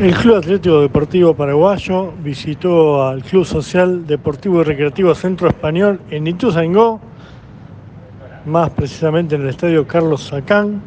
El 0.00 0.12
Club 0.16 0.36
Atlético 0.38 0.80
Deportivo 0.80 1.34
Paraguayo 1.34 2.12
visitó 2.22 3.06
al 3.06 3.22
Club 3.22 3.44
Social 3.44 4.04
Deportivo 4.04 4.60
y 4.60 4.64
Recreativo 4.64 5.14
Centro 5.14 5.46
Español 5.46 6.00
en 6.10 6.26
Ituzaingó, 6.26 7.00
más 8.44 8.70
precisamente 8.70 9.36
en 9.36 9.42
el 9.42 9.50
estadio 9.50 9.86
Carlos 9.86 10.24
Sacán. 10.24 10.82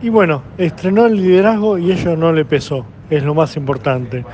Y 0.00 0.08
bueno, 0.08 0.42
estrenó 0.56 1.04
el 1.04 1.16
liderazgo 1.16 1.76
y 1.76 1.92
ello 1.92 2.16
no 2.16 2.32
le 2.32 2.46
pesó, 2.46 2.86
es 3.10 3.22
lo 3.22 3.34
más 3.34 3.58
importante. 3.58 4.24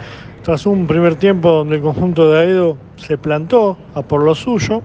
Tras 0.44 0.66
un 0.66 0.86
primer 0.86 1.16
tiempo 1.16 1.50
donde 1.50 1.76
el 1.76 1.82
conjunto 1.82 2.30
de 2.30 2.38
Aedo 2.38 2.76
se 2.94 3.18
plantó 3.18 3.76
a 3.94 4.02
por 4.02 4.22
lo 4.22 4.36
suyo, 4.36 4.82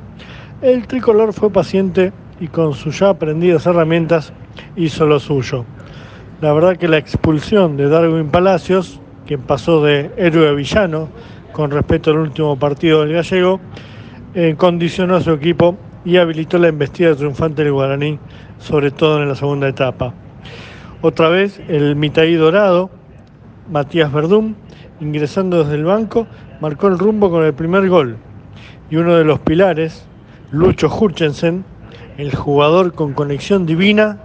el 0.64 0.88
tricolor 0.88 1.32
fue 1.32 1.52
paciente 1.52 2.12
y 2.40 2.48
con 2.48 2.74
sus 2.74 3.00
ya 3.00 3.10
aprendidas 3.10 3.68
herramientas 3.68 4.34
hizo 4.76 5.06
lo 5.06 5.20
suyo. 5.20 5.64
La 6.42 6.52
verdad 6.52 6.76
que 6.76 6.90
la 6.90 6.98
expulsión 6.98 7.78
de 7.78 7.88
Darwin 7.88 8.28
Palacios, 8.28 9.00
quien 9.26 9.40
pasó 9.40 9.82
de 9.82 10.12
héroe 10.18 10.50
a 10.50 10.52
villano 10.52 11.08
con 11.54 11.72
respecto 11.72 12.12
al 12.12 12.18
último 12.18 12.60
partido 12.60 13.02
del 13.06 13.14
gallego, 13.14 13.62
eh, 14.34 14.56
condicionó 14.58 15.16
a 15.16 15.22
su 15.22 15.32
equipo 15.32 15.78
y 16.04 16.18
habilitó 16.18 16.58
la 16.58 16.68
embestida 16.68 17.16
triunfante 17.16 17.64
del 17.64 17.72
guaraní, 17.72 18.20
sobre 18.60 18.92
todo 18.92 19.24
en 19.24 19.30
la 19.30 19.36
segunda 19.36 19.70
etapa. 19.70 20.14
Otra 21.02 21.30
vez 21.30 21.62
el 21.70 21.96
mitaí 21.96 22.36
dorado, 22.36 22.90
Matías 23.72 24.12
Verdún, 24.12 24.58
ingresando 25.00 25.64
desde 25.64 25.76
el 25.76 25.86
banco, 25.86 26.28
marcó 26.60 26.88
el 26.88 27.00
rumbo 27.00 27.32
con 27.32 27.46
el 27.46 27.54
primer 27.54 27.88
gol. 27.88 28.18
Y 28.92 28.98
uno 28.98 29.16
de 29.16 29.24
los 29.24 29.40
pilares, 29.40 30.06
Lucho 30.52 30.90
Hutchensen, 30.90 31.64
el 32.18 32.36
jugador 32.36 32.92
con 32.94 33.14
conexión 33.14 33.66
divina, 33.66 34.20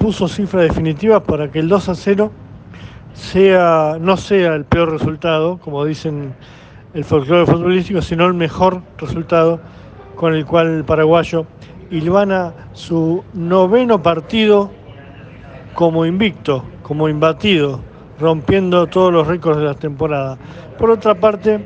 puso 0.00 0.28
cifra 0.28 0.62
definitiva 0.62 1.22
para 1.22 1.50
que 1.50 1.58
el 1.58 1.68
2 1.68 1.90
a 1.90 1.94
0 1.94 2.32
sea, 3.12 3.98
no 4.00 4.16
sea 4.16 4.54
el 4.54 4.64
peor 4.64 4.90
resultado, 4.90 5.58
como 5.58 5.84
dicen 5.84 6.34
el 6.94 7.04
folclore 7.04 7.44
futbolístico, 7.44 8.00
sino 8.00 8.26
el 8.26 8.32
mejor 8.32 8.80
resultado 8.96 9.60
con 10.16 10.34
el 10.34 10.46
cual 10.46 10.68
el 10.68 10.84
paraguayo 10.84 11.44
ilvana 11.90 12.54
su 12.72 13.22
noveno 13.34 14.02
partido 14.02 14.70
como 15.74 16.06
invicto, 16.06 16.64
como 16.82 17.10
imbatido, 17.10 17.80
rompiendo 18.18 18.86
todos 18.86 19.12
los 19.12 19.26
récords 19.26 19.58
de 19.58 19.64
la 19.66 19.74
temporada. 19.74 20.38
Por 20.78 20.90
otra 20.90 21.14
parte, 21.14 21.60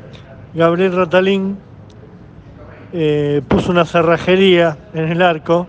Gabriel 0.55 0.97
Ratalín 0.97 1.57
eh, 2.93 3.43
puso 3.47 3.71
una 3.71 3.85
cerrajería 3.85 4.77
en 4.93 5.05
el 5.05 5.23
arco, 5.23 5.69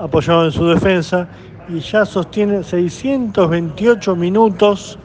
apoyado 0.00 0.46
en 0.46 0.52
su 0.52 0.66
defensa, 0.66 1.28
y 1.72 1.80
ya 1.80 2.04
sostiene 2.04 2.62
628 2.62 4.16
minutos 4.16 4.98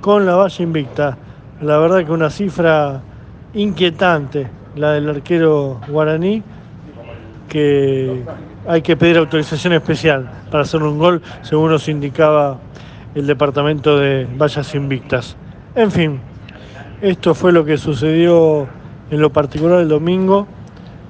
con 0.00 0.24
la 0.24 0.36
valla 0.36 0.62
invicta. 0.62 1.18
La 1.60 1.78
verdad 1.78 2.04
que 2.04 2.12
una 2.12 2.30
cifra 2.30 3.00
inquietante, 3.54 4.48
la 4.76 4.92
del 4.92 5.08
arquero 5.08 5.80
guaraní, 5.88 6.42
que 7.48 8.24
hay 8.66 8.82
que 8.82 8.96
pedir 8.96 9.18
autorización 9.18 9.72
especial 9.72 10.30
para 10.50 10.62
hacer 10.62 10.82
un 10.82 10.98
gol, 10.98 11.22
según 11.42 11.70
nos 11.70 11.88
indicaba 11.88 12.58
el 13.14 13.26
departamento 13.26 13.98
de 13.98 14.26
vallas 14.38 14.74
invictas. 14.74 15.36
En 15.74 15.90
fin, 15.90 16.20
esto 17.00 17.34
fue 17.34 17.52
lo 17.52 17.64
que 17.64 17.76
sucedió 17.76 18.68
en 19.10 19.20
lo 19.20 19.30
particular 19.30 19.80
el 19.80 19.88
domingo 19.88 20.46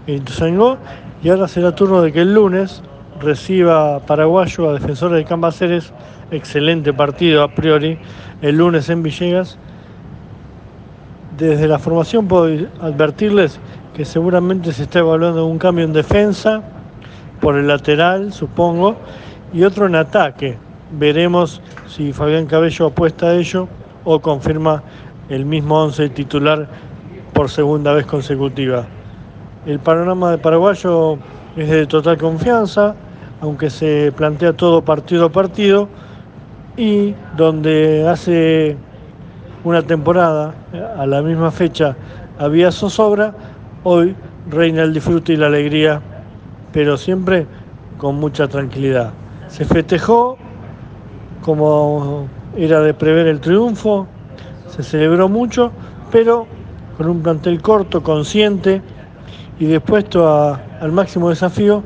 en 0.07 0.17
Ituzaingó 0.17 0.79
y 1.23 1.29
ahora 1.29 1.49
será 1.49 1.75
turno 1.75 2.01
de 2.01 2.13
que 2.13 2.21
el 2.21 2.33
lunes 2.33 2.83
reciba 3.21 4.01
Paraguayo 4.01 4.71
a 4.71 4.75
Defensores 4.75 5.19
de 5.19 5.25
Cambaceres, 5.25 5.93
excelente 6.31 6.93
partido 6.93 7.43
a 7.43 7.49
priori, 7.49 7.99
el 8.43 8.57
lunes 8.57 8.89
en 8.89 9.03
Villegas. 9.03 9.59
Desde 11.37 11.69
la 11.69 11.79
formación 11.79 12.27
puedo 12.27 12.67
advertirles 12.81 13.61
que 13.95 14.05
seguramente 14.05 14.73
se 14.73 14.85
está 14.85 15.01
evaluando 15.01 15.47
un 15.47 15.59
cambio 15.59 15.85
en 15.85 15.93
defensa, 15.93 16.63
por 17.41 17.57
el 17.57 17.69
lateral, 17.69 18.33
supongo, 18.33 18.97
y 19.53 19.63
otro 19.63 19.87
en 19.87 19.95
ataque. 19.95 20.57
Veremos 20.91 21.61
si 21.87 22.13
Fabián 22.13 22.47
Cabello 22.47 22.87
apuesta 22.87 23.27
a 23.27 23.35
ello 23.35 23.69
o 24.05 24.21
confirma 24.21 24.83
el 25.29 25.45
mismo 25.45 25.83
11 25.83 26.09
titular 26.11 26.69
por 27.33 27.51
segunda 27.51 27.93
vez 27.93 28.07
consecutiva. 28.07 28.87
El 29.67 29.79
panorama 29.81 30.31
de 30.31 30.39
Paraguayo 30.39 31.19
es 31.57 31.69
de 31.69 31.87
total 31.87 32.17
confianza, 32.17 32.95
aunque 33.41 33.71
se 33.71 34.13
plantea 34.17 34.53
todo 34.53 34.83
partido 34.83 35.27
a 35.27 35.33
partido, 35.33 35.89
y 36.77 37.15
donde 37.37 38.07
hace 38.09 38.77
una 39.65 39.83
temporada, 39.83 40.55
a 40.97 41.07
la 41.07 41.23
misma 41.23 41.51
fecha, 41.51 41.97
había 42.39 42.71
zozobra, 42.71 43.35
hoy 43.83 44.15
reina 44.49 44.83
el 44.83 44.95
disfrute 44.95 45.33
y 45.33 45.37
la 45.37 45.47
alegría, 45.47 46.01
pero 46.73 46.97
siempre 46.97 47.47
con 47.97 48.15
mucha 48.17 48.47
tranquilidad. 48.47 49.13
Se 49.49 49.65
festejó 49.65 50.39
como 51.43 52.29
era 52.57 52.81
de 52.81 52.95
prever 52.95 53.27
el 53.27 53.41
triunfo, 53.41 54.07
se 54.69 54.83
celebró 54.83 55.29
mucho, 55.29 55.73
pero 56.13 56.47
con 56.97 57.09
un 57.09 57.23
plantel 57.23 57.61
corto, 57.61 58.03
consciente 58.03 58.83
y 59.59 59.67
dispuesto 59.67 60.29
al 60.29 60.93
máximo 60.93 61.31
desafío 61.31 61.83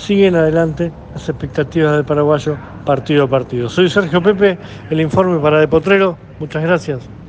siguen 0.00 0.34
adelante 0.34 0.90
las 1.12 1.28
expectativas 1.28 1.94
del 1.94 2.04
paraguayo 2.04 2.56
partido 2.84 3.24
a 3.24 3.28
partido. 3.28 3.68
Soy 3.68 3.88
Sergio 3.90 4.22
Pepe, 4.22 4.58
el 4.90 5.00
informe 5.00 5.38
para 5.38 5.60
De 5.60 5.68
Potrero. 5.68 6.16
Muchas 6.38 6.62
gracias. 6.62 7.19